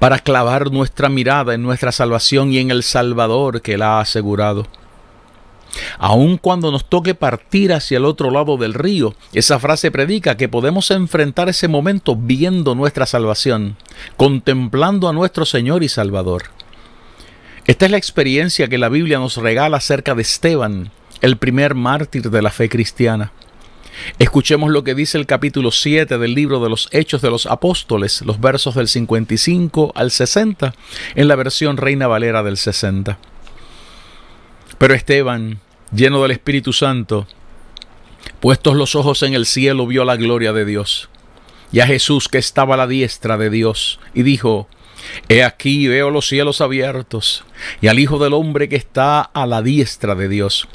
para 0.00 0.18
clavar 0.18 0.72
nuestra 0.72 1.08
mirada 1.08 1.54
en 1.54 1.62
nuestra 1.62 1.92
salvación 1.92 2.52
y 2.52 2.58
en 2.58 2.72
el 2.72 2.82
Salvador 2.82 3.62
que 3.62 3.78
la 3.78 3.98
ha 3.98 4.00
asegurado. 4.00 4.66
Aun 5.98 6.38
cuando 6.38 6.70
nos 6.70 6.88
toque 6.88 7.14
partir 7.14 7.72
hacia 7.72 7.98
el 7.98 8.04
otro 8.04 8.30
lado 8.30 8.56
del 8.56 8.74
río, 8.74 9.14
esa 9.32 9.58
frase 9.58 9.90
predica 9.90 10.36
que 10.36 10.48
podemos 10.48 10.90
enfrentar 10.90 11.48
ese 11.48 11.68
momento 11.68 12.16
viendo 12.16 12.74
nuestra 12.74 13.06
salvación, 13.06 13.76
contemplando 14.16 15.08
a 15.08 15.12
nuestro 15.12 15.44
Señor 15.44 15.82
y 15.82 15.88
Salvador. 15.88 16.44
Esta 17.66 17.86
es 17.86 17.90
la 17.90 17.96
experiencia 17.96 18.68
que 18.68 18.78
la 18.78 18.88
Biblia 18.88 19.18
nos 19.18 19.36
regala 19.36 19.78
acerca 19.78 20.14
de 20.14 20.22
Esteban, 20.22 20.92
el 21.20 21.36
primer 21.36 21.74
mártir 21.74 22.30
de 22.30 22.42
la 22.42 22.50
fe 22.50 22.68
cristiana. 22.68 23.32
Escuchemos 24.18 24.70
lo 24.70 24.84
que 24.84 24.94
dice 24.94 25.18
el 25.18 25.26
capítulo 25.26 25.70
7 25.70 26.18
del 26.18 26.34
libro 26.34 26.62
de 26.62 26.68
los 26.68 26.88
Hechos 26.92 27.22
de 27.22 27.30
los 27.30 27.46
Apóstoles, 27.46 28.22
los 28.22 28.40
versos 28.40 28.74
del 28.74 28.88
55 28.88 29.92
al 29.94 30.10
60, 30.10 30.74
en 31.14 31.28
la 31.28 31.36
versión 31.36 31.76
Reina 31.76 32.06
Valera 32.06 32.42
del 32.42 32.56
60. 32.56 33.18
Pero 34.78 34.94
Esteban, 34.94 35.60
lleno 35.92 36.22
del 36.22 36.32
Espíritu 36.32 36.72
Santo, 36.72 37.26
puestos 38.40 38.76
los 38.76 38.94
ojos 38.94 39.22
en 39.22 39.34
el 39.34 39.46
cielo, 39.46 39.86
vio 39.86 40.04
la 40.04 40.16
gloria 40.16 40.52
de 40.52 40.64
Dios 40.64 41.08
y 41.72 41.80
a 41.80 41.86
Jesús 41.86 42.28
que 42.28 42.38
estaba 42.38 42.74
a 42.74 42.78
la 42.78 42.86
diestra 42.86 43.36
de 43.36 43.50
Dios, 43.50 43.98
y 44.14 44.22
dijo, 44.22 44.68
He 45.28 45.44
aquí 45.44 45.88
veo 45.88 46.10
los 46.10 46.26
cielos 46.26 46.60
abiertos 46.60 47.44
y 47.80 47.88
al 47.88 47.98
Hijo 47.98 48.18
del 48.18 48.32
Hombre 48.32 48.68
que 48.68 48.76
está 48.76 49.20
a 49.20 49.46
la 49.46 49.62
diestra 49.62 50.14
de 50.14 50.28
Dios. 50.28 50.68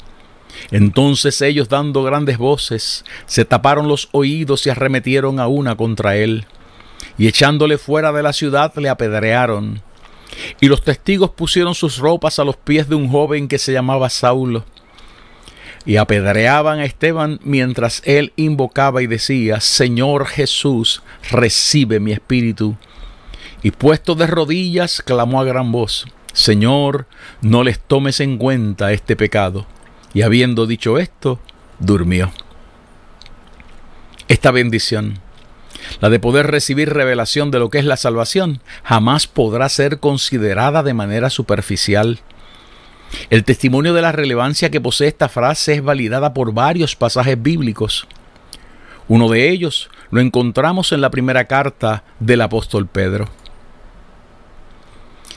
Entonces 0.70 1.40
ellos, 1.42 1.68
dando 1.68 2.02
grandes 2.02 2.38
voces, 2.38 3.04
se 3.26 3.44
taparon 3.44 3.88
los 3.88 4.08
oídos 4.12 4.66
y 4.66 4.70
arremetieron 4.70 5.40
a 5.40 5.48
una 5.48 5.76
contra 5.76 6.16
él, 6.16 6.46
y 7.18 7.26
echándole 7.26 7.78
fuera 7.78 8.12
de 8.12 8.22
la 8.22 8.32
ciudad 8.32 8.72
le 8.76 8.88
apedrearon. 8.88 9.82
Y 10.60 10.68
los 10.68 10.82
testigos 10.82 11.30
pusieron 11.30 11.74
sus 11.74 11.98
ropas 11.98 12.38
a 12.38 12.44
los 12.44 12.56
pies 12.56 12.88
de 12.88 12.94
un 12.94 13.08
joven 13.08 13.48
que 13.48 13.58
se 13.58 13.72
llamaba 13.72 14.08
Saulo. 14.08 14.64
Y 15.84 15.96
apedreaban 15.96 16.78
a 16.78 16.84
Esteban 16.84 17.40
mientras 17.42 18.02
él 18.04 18.32
invocaba 18.36 19.02
y 19.02 19.06
decía, 19.06 19.60
Señor 19.60 20.26
Jesús, 20.26 21.02
recibe 21.30 21.98
mi 21.98 22.12
espíritu. 22.12 22.76
Y 23.62 23.72
puesto 23.72 24.14
de 24.14 24.26
rodillas, 24.26 25.02
clamó 25.02 25.40
a 25.40 25.44
gran 25.44 25.72
voz, 25.72 26.06
Señor, 26.32 27.06
no 27.40 27.62
les 27.62 27.78
tomes 27.78 28.20
en 28.20 28.38
cuenta 28.38 28.92
este 28.92 29.16
pecado. 29.16 29.66
Y 30.14 30.22
habiendo 30.22 30.66
dicho 30.66 30.98
esto, 30.98 31.40
durmió. 31.78 32.32
Esta 34.28 34.50
bendición 34.50 35.20
la 36.00 36.10
de 36.10 36.20
poder 36.20 36.50
recibir 36.50 36.92
revelación 36.92 37.50
de 37.50 37.58
lo 37.58 37.70
que 37.70 37.78
es 37.78 37.84
la 37.84 37.96
salvación, 37.96 38.60
jamás 38.82 39.26
podrá 39.26 39.68
ser 39.68 39.98
considerada 39.98 40.82
de 40.82 40.94
manera 40.94 41.30
superficial. 41.30 42.20
El 43.30 43.44
testimonio 43.44 43.94
de 43.94 44.02
la 44.02 44.12
relevancia 44.12 44.70
que 44.70 44.80
posee 44.80 45.08
esta 45.08 45.28
frase 45.28 45.74
es 45.74 45.82
validada 45.82 46.34
por 46.34 46.52
varios 46.52 46.96
pasajes 46.96 47.40
bíblicos. 47.40 48.06
Uno 49.08 49.28
de 49.28 49.50
ellos 49.50 49.90
lo 50.10 50.20
encontramos 50.20 50.92
en 50.92 51.00
la 51.00 51.10
primera 51.10 51.46
carta 51.46 52.04
del 52.20 52.40
apóstol 52.40 52.86
Pedro. 52.86 53.28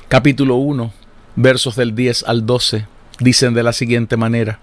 Capítulo 0.07 0.55
1, 0.55 0.93
versos 1.35 1.75
del 1.75 1.95
10 1.95 2.23
al 2.27 2.45
12, 2.45 2.85
dicen 3.19 3.53
de 3.53 3.63
la 3.63 3.73
siguiente 3.73 4.17
manera. 4.17 4.59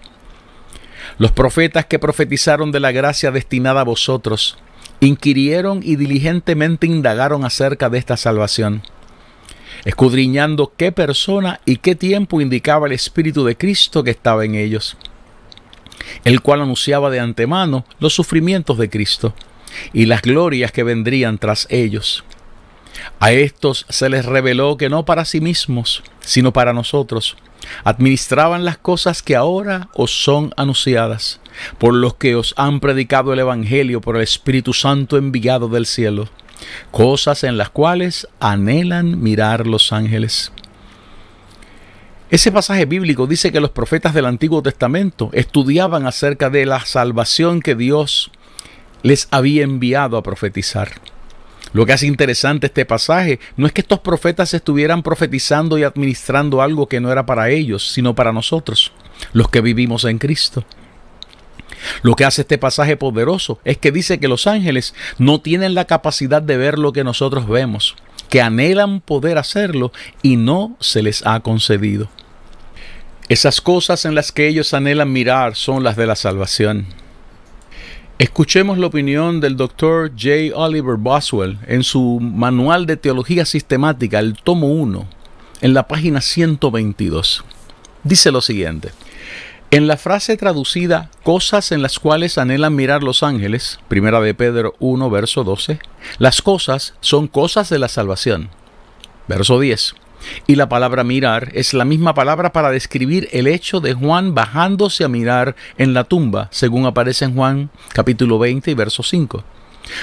Los 1.18 1.32
profetas 1.32 1.86
que 1.86 1.98
profetizaron 1.98 2.72
de 2.72 2.80
la 2.80 2.92
gracia 2.92 3.30
destinada 3.30 3.80
a 3.80 3.84
vosotros, 3.84 4.56
inquirieron 5.00 5.80
y 5.82 5.96
diligentemente 5.96 6.86
indagaron 6.86 7.44
acerca 7.44 7.90
de 7.90 7.98
esta 7.98 8.16
salvación, 8.16 8.82
escudriñando 9.84 10.72
qué 10.76 10.92
persona 10.92 11.60
y 11.64 11.76
qué 11.76 11.94
tiempo 11.94 12.40
indicaba 12.40 12.86
el 12.86 12.92
Espíritu 12.92 13.44
de 13.44 13.56
Cristo 13.56 14.04
que 14.04 14.10
estaba 14.10 14.44
en 14.44 14.54
ellos, 14.54 14.96
el 16.24 16.40
cual 16.40 16.62
anunciaba 16.62 17.10
de 17.10 17.20
antemano 17.20 17.84
los 17.98 18.14
sufrimientos 18.14 18.78
de 18.78 18.90
Cristo 18.90 19.34
y 19.92 20.06
las 20.06 20.22
glorias 20.22 20.72
que 20.72 20.82
vendrían 20.82 21.38
tras 21.38 21.66
ellos. 21.70 22.24
A 23.20 23.32
estos 23.32 23.86
se 23.88 24.08
les 24.08 24.26
reveló 24.26 24.76
que 24.76 24.88
no 24.88 25.04
para 25.04 25.24
sí 25.24 25.40
mismos, 25.40 26.02
sino 26.20 26.52
para 26.52 26.72
nosotros, 26.72 27.36
administraban 27.84 28.64
las 28.64 28.78
cosas 28.78 29.22
que 29.22 29.36
ahora 29.36 29.88
os 29.94 30.22
son 30.22 30.52
anunciadas, 30.56 31.40
por 31.78 31.94
los 31.94 32.14
que 32.14 32.34
os 32.34 32.54
han 32.56 32.80
predicado 32.80 33.32
el 33.32 33.38
Evangelio 33.38 34.00
por 34.00 34.16
el 34.16 34.22
Espíritu 34.22 34.72
Santo 34.72 35.16
enviado 35.16 35.68
del 35.68 35.86
cielo, 35.86 36.28
cosas 36.90 37.44
en 37.44 37.56
las 37.56 37.70
cuales 37.70 38.28
anhelan 38.40 39.22
mirar 39.22 39.66
los 39.66 39.92
ángeles. 39.92 40.52
Ese 42.30 42.50
pasaje 42.50 42.86
bíblico 42.86 43.26
dice 43.26 43.52
que 43.52 43.60
los 43.60 43.70
profetas 43.70 44.14
del 44.14 44.24
Antiguo 44.24 44.62
Testamento 44.62 45.28
estudiaban 45.34 46.06
acerca 46.06 46.48
de 46.48 46.64
la 46.64 46.80
salvación 46.80 47.60
que 47.60 47.74
Dios 47.74 48.30
les 49.02 49.28
había 49.30 49.64
enviado 49.64 50.16
a 50.16 50.22
profetizar. 50.22 50.92
Lo 51.72 51.86
que 51.86 51.92
hace 51.92 52.06
interesante 52.06 52.66
este 52.66 52.84
pasaje 52.84 53.40
no 53.56 53.66
es 53.66 53.72
que 53.72 53.80
estos 53.80 54.00
profetas 54.00 54.52
estuvieran 54.54 55.02
profetizando 55.02 55.78
y 55.78 55.84
administrando 55.84 56.60
algo 56.60 56.86
que 56.86 57.00
no 57.00 57.10
era 57.10 57.24
para 57.26 57.50
ellos, 57.50 57.92
sino 57.92 58.14
para 58.14 58.32
nosotros, 58.32 58.92
los 59.32 59.48
que 59.48 59.60
vivimos 59.60 60.04
en 60.04 60.18
Cristo. 60.18 60.64
Lo 62.02 62.14
que 62.14 62.24
hace 62.24 62.42
este 62.42 62.58
pasaje 62.58 62.96
poderoso 62.96 63.58
es 63.64 63.78
que 63.78 63.92
dice 63.92 64.18
que 64.18 64.28
los 64.28 64.46
ángeles 64.46 64.94
no 65.18 65.40
tienen 65.40 65.74
la 65.74 65.84
capacidad 65.86 66.42
de 66.42 66.56
ver 66.56 66.78
lo 66.78 66.92
que 66.92 67.04
nosotros 67.04 67.48
vemos, 67.48 67.96
que 68.28 68.40
anhelan 68.40 69.00
poder 69.00 69.38
hacerlo 69.38 69.92
y 70.22 70.36
no 70.36 70.76
se 70.80 71.02
les 71.02 71.24
ha 71.26 71.40
concedido. 71.40 72.08
Esas 73.28 73.60
cosas 73.60 74.04
en 74.04 74.14
las 74.14 74.32
que 74.32 74.48
ellos 74.48 74.74
anhelan 74.74 75.12
mirar 75.12 75.54
son 75.56 75.82
las 75.82 75.96
de 75.96 76.06
la 76.06 76.16
salvación. 76.16 76.86
Escuchemos 78.18 78.78
la 78.78 78.86
opinión 78.86 79.40
del 79.40 79.56
Dr. 79.56 80.10
J. 80.10 80.54
Oliver 80.54 80.96
Boswell 80.96 81.58
en 81.66 81.82
su 81.82 82.20
Manual 82.20 82.86
de 82.86 82.96
Teología 82.96 83.44
Sistemática, 83.44 84.18
el 84.18 84.34
tomo 84.34 84.68
1, 84.68 85.08
en 85.60 85.74
la 85.74 85.88
página 85.88 86.20
122. 86.20 87.44
dice 88.04 88.30
lo 88.30 88.40
siguiente. 88.40 88.90
En 89.72 89.86
la 89.86 89.96
frase 89.96 90.36
traducida 90.36 91.08
cosas 91.22 91.72
en 91.72 91.80
las 91.80 91.98
cuales 91.98 92.36
anhelan 92.36 92.76
mirar 92.76 93.02
los 93.02 93.22
ángeles, 93.22 93.80
primera 93.88 94.20
de 94.20 94.34
Pedro 94.34 94.74
1, 94.80 95.08
verso 95.08 95.44
12, 95.44 95.78
las 96.18 96.42
cosas 96.42 96.92
son 97.00 97.26
cosas 97.26 97.70
de 97.70 97.78
la 97.78 97.88
salvación. 97.88 98.50
Verso 99.28 99.58
10. 99.58 99.94
Y 100.46 100.56
la 100.56 100.68
palabra 100.68 101.04
mirar 101.04 101.48
es 101.54 101.72
la 101.72 101.86
misma 101.86 102.12
palabra 102.12 102.52
para 102.52 102.70
describir 102.70 103.30
el 103.32 103.46
hecho 103.46 103.80
de 103.80 103.94
Juan 103.94 104.34
bajándose 104.34 105.04
a 105.04 105.08
mirar 105.08 105.56
en 105.78 105.94
la 105.94 106.04
tumba, 106.04 106.48
según 106.50 106.84
aparece 106.84 107.24
en 107.24 107.34
Juan 107.34 107.70
capítulo 107.94 108.38
20 108.38 108.72
y 108.72 108.74
verso 108.74 109.02
5. 109.02 109.42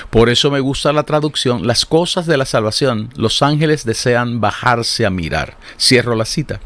Por 0.10 0.30
eso 0.30 0.50
me 0.50 0.62
gusta 0.62 0.92
la 0.94 1.04
traducción, 1.04 1.68
las 1.68 1.86
cosas 1.86 2.26
de 2.26 2.38
la 2.38 2.46
salvación, 2.46 3.12
los 3.16 3.44
ángeles 3.44 3.86
desean 3.86 4.42
bajarse 4.42 5.06
a 5.06 5.12
mirar. 5.12 5.58
Cierro 5.78 6.16
la 6.16 6.26
cita. 6.26 6.60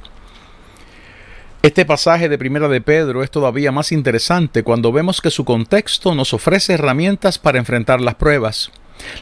Este 1.63 1.85
pasaje 1.85 2.27
de 2.27 2.37
Primera 2.37 2.67
de 2.67 2.81
Pedro 2.81 3.23
es 3.23 3.31
todavía 3.31 3.71
más 3.71 3.93
interesante 3.93 4.63
cuando 4.63 4.91
vemos 4.91 5.21
que 5.21 5.29
su 5.29 5.45
contexto 5.45 6.13
nos 6.13 6.33
ofrece 6.33 6.73
herramientas 6.73 7.39
para 7.39 7.57
enfrentar 7.57 8.01
las 8.01 8.15
pruebas, 8.15 8.69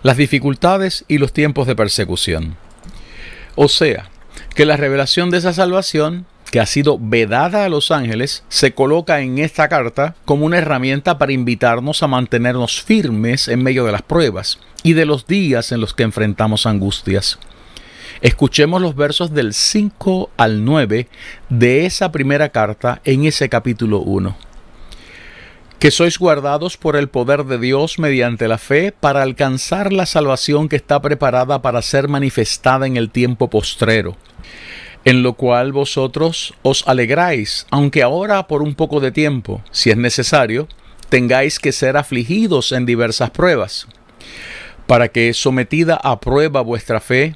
las 0.02 0.18
dificultades 0.18 1.06
y 1.08 1.20
los 1.20 1.34
tiempos 1.34 1.68
de 1.68 1.76
persecución. 1.76 2.58
O 3.54 3.68
sea, 3.68 4.10
que 4.56 4.66
la 4.66 4.76
revelación 4.76 5.30
de 5.30 5.38
esa 5.38 5.54
salvación, 5.54 6.26
que 6.50 6.60
ha 6.60 6.66
sido 6.66 6.98
vedada 7.00 7.64
a 7.64 7.70
los 7.70 7.92
ángeles, 7.92 8.44
se 8.50 8.74
coloca 8.74 9.22
en 9.22 9.38
esta 9.38 9.70
carta 9.70 10.16
como 10.26 10.48
una 10.48 10.58
herramienta 10.58 11.20
para 11.20 11.34
invitarnos 11.34 12.02
a 12.02 12.08
mantenernos 12.08 12.82
firmes 12.82 13.50
en 13.50 13.62
medio 13.62 13.86
de 13.86 13.92
las 13.92 14.02
pruebas 14.02 14.58
y 14.82 14.94
de 14.94 15.06
los 15.06 15.28
días 15.28 15.72
en 15.72 15.80
los 15.80 15.94
que 15.94 16.02
enfrentamos 16.02 16.66
angustias. 16.66 17.38
Escuchemos 18.22 18.80
los 18.80 18.96
versos 18.96 19.34
del 19.34 19.56
5 19.56 20.30
al 20.38 20.63
9 20.63 21.08
de 21.50 21.86
esa 21.88 22.12
primera 22.12 22.50
carta 22.50 23.01
en 23.04 23.25
ese 23.25 23.50
capítulo 23.50 24.00
1 24.01 24.38
que 25.80 25.90
sois 25.90 26.20
guardados 26.20 26.78
por 26.78 26.96
el 26.96 27.10
poder 27.10 27.46
de 27.46 27.58
Dios 27.58 27.98
mediante 27.98 28.48
la 28.48 28.60
fe 28.60 28.92
para 28.92 29.24
alcanzar 29.24 29.92
la 29.92 30.06
salvación 30.06 30.70
que 30.70 30.75
está 30.75 31.01
preparada 31.01 31.63
para 31.63 31.82
ser 31.82 32.08
manifestada 32.08 32.86
en 32.86 32.98
el 32.98 33.10
tiempo 33.10 33.50
postrero, 33.50 34.16
en 35.06 35.24
lo 35.24 35.34
cual 35.34 35.72
vosotros 35.72 36.54
os 36.62 36.88
alegráis, 36.88 37.66
aunque 37.72 38.04
ahora 38.04 38.48
por 38.48 38.62
un 38.62 38.75
poco 38.75 39.00
de 39.00 39.12
tiempo, 39.12 39.63
si 39.72 39.90
es 39.90 39.98
necesario, 39.98 40.68
tengáis 41.10 41.58
que 41.58 41.72
ser 41.72 41.98
afligidos 41.98 42.72
en 42.74 42.86
diversas 42.86 43.32
pruebas, 43.32 43.88
para 44.86 45.08
que 45.08 45.34
sometida 45.34 45.96
a 45.96 46.20
prueba 46.20 46.62
vuestra 46.62 47.00
fe, 47.00 47.36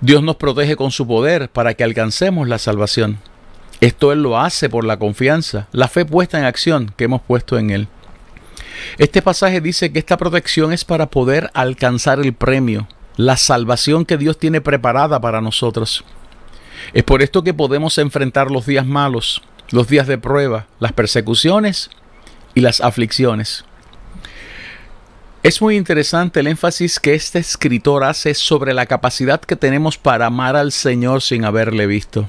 Dios 0.00 0.22
nos 0.22 0.36
protege 0.36 0.76
con 0.76 0.90
su 0.90 1.06
poder 1.06 1.48
para 1.48 1.74
que 1.74 1.82
alcancemos 1.82 2.48
la 2.48 2.58
salvación. 2.58 3.18
Esto 3.80 4.12
Él 4.12 4.22
lo 4.22 4.38
hace 4.38 4.68
por 4.68 4.84
la 4.84 4.98
confianza, 4.98 5.68
la 5.72 5.88
fe 5.88 6.04
puesta 6.04 6.38
en 6.38 6.44
acción 6.44 6.92
que 6.96 7.04
hemos 7.04 7.22
puesto 7.22 7.58
en 7.58 7.70
Él. 7.70 7.88
Este 8.98 9.22
pasaje 9.22 9.60
dice 9.60 9.92
que 9.92 9.98
esta 9.98 10.18
protección 10.18 10.72
es 10.72 10.84
para 10.84 11.06
poder 11.06 11.50
alcanzar 11.54 12.20
el 12.20 12.34
premio, 12.34 12.88
la 13.16 13.36
salvación 13.36 14.04
que 14.04 14.18
Dios 14.18 14.38
tiene 14.38 14.60
preparada 14.60 15.20
para 15.20 15.40
nosotros. 15.40 16.04
Es 16.92 17.02
por 17.02 17.22
esto 17.22 17.42
que 17.42 17.54
podemos 17.54 17.96
enfrentar 17.96 18.50
los 18.50 18.66
días 18.66 18.86
malos, 18.86 19.42
los 19.70 19.88
días 19.88 20.06
de 20.06 20.18
prueba, 20.18 20.66
las 20.78 20.92
persecuciones 20.92 21.90
y 22.54 22.60
las 22.60 22.80
aflicciones. 22.80 23.64
Es 25.46 25.62
muy 25.62 25.76
interesante 25.76 26.40
el 26.40 26.48
énfasis 26.48 26.98
que 26.98 27.14
este 27.14 27.38
escritor 27.38 28.02
hace 28.02 28.34
sobre 28.34 28.74
la 28.74 28.86
capacidad 28.86 29.40
que 29.40 29.54
tenemos 29.54 29.96
para 29.96 30.26
amar 30.26 30.56
al 30.56 30.72
Señor 30.72 31.22
sin 31.22 31.44
haberle 31.44 31.86
visto. 31.86 32.28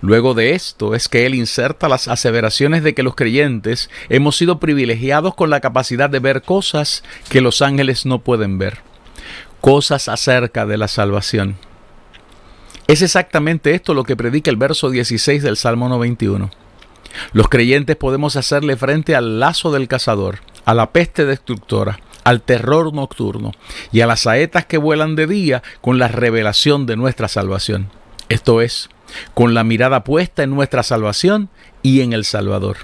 Luego 0.00 0.34
de 0.34 0.52
esto 0.52 0.94
es 0.94 1.08
que 1.08 1.26
él 1.26 1.34
inserta 1.34 1.88
las 1.88 2.06
aseveraciones 2.06 2.84
de 2.84 2.94
que 2.94 3.02
los 3.02 3.16
creyentes 3.16 3.90
hemos 4.10 4.36
sido 4.36 4.60
privilegiados 4.60 5.34
con 5.34 5.50
la 5.50 5.58
capacidad 5.58 6.08
de 6.08 6.20
ver 6.20 6.42
cosas 6.42 7.02
que 7.28 7.40
los 7.40 7.62
ángeles 7.62 8.06
no 8.06 8.20
pueden 8.20 8.58
ver, 8.58 8.78
cosas 9.60 10.08
acerca 10.08 10.66
de 10.66 10.76
la 10.76 10.86
salvación. 10.86 11.56
Es 12.86 13.02
exactamente 13.02 13.74
esto 13.74 13.92
lo 13.92 14.04
que 14.04 14.14
predica 14.14 14.52
el 14.52 14.56
verso 14.56 14.88
16 14.88 15.42
del 15.42 15.56
Salmo 15.56 15.88
91. 15.88 16.48
Los 17.32 17.48
creyentes 17.48 17.96
podemos 17.96 18.36
hacerle 18.36 18.76
frente 18.76 19.16
al 19.16 19.40
lazo 19.40 19.72
del 19.72 19.88
cazador, 19.88 20.38
a 20.64 20.74
la 20.74 20.92
peste 20.92 21.24
destructora, 21.24 21.98
al 22.24 22.42
terror 22.42 22.92
nocturno 22.92 23.52
y 23.92 24.00
a 24.00 24.06
las 24.06 24.20
saetas 24.20 24.66
que 24.66 24.78
vuelan 24.78 25.16
de 25.16 25.26
día 25.26 25.62
con 25.80 25.98
la 25.98 26.08
revelación 26.08 26.86
de 26.86 26.96
nuestra 26.96 27.28
salvación. 27.28 27.90
Esto 28.28 28.60
es, 28.60 28.88
con 29.34 29.54
la 29.54 29.64
mirada 29.64 30.04
puesta 30.04 30.42
en 30.42 30.50
nuestra 30.50 30.82
salvación 30.82 31.48
y 31.82 32.00
en 32.00 32.12
el 32.12 32.24
Salvador. 32.24 32.76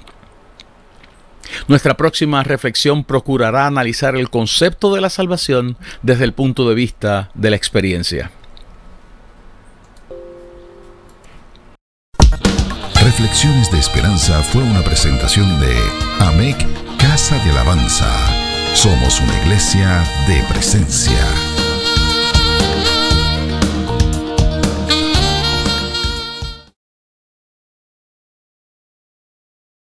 Nuestra 1.67 1.95
próxima 1.95 2.43
reflexión 2.43 3.03
procurará 3.03 3.67
analizar 3.67 4.15
el 4.15 4.29
concepto 4.29 4.93
de 4.93 5.01
la 5.01 5.09
salvación 5.09 5.77
desde 6.01 6.25
el 6.25 6.33
punto 6.33 6.67
de 6.67 6.75
vista 6.75 7.31
de 7.33 7.49
la 7.49 7.55
experiencia. 7.55 8.31
Reflexiones 13.01 13.71
de 13.71 13.79
Esperanza 13.79 14.43
fue 14.43 14.61
una 14.61 14.81
presentación 14.81 15.59
de 15.61 15.73
AMEC 16.19 16.57
Casa 16.97 17.41
de 17.43 17.51
Alabanza. 17.51 18.46
Somos 18.73 19.19
una 19.21 19.37
iglesia 19.39 20.03
de 20.27 20.43
presencia. 20.43 21.46